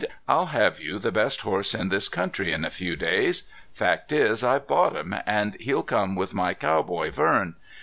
"I'll 0.27 0.47
have 0.47 0.79
you 0.81 0.97
the 0.97 1.11
best 1.11 1.41
horse 1.41 1.75
in 1.75 1.89
this 1.89 2.09
country 2.09 2.51
in 2.51 2.65
a 2.65 2.71
few 2.71 2.95
days. 2.95 3.47
Fact 3.71 4.11
is 4.11 4.43
I've 4.43 4.65
bought 4.65 4.95
him, 4.95 5.13
an' 5.27 5.53
he'll 5.59 5.83
come 5.83 6.15
with 6.15 6.33
my 6.33 6.55
cowboy, 6.55 7.11
Vern.... 7.11 7.53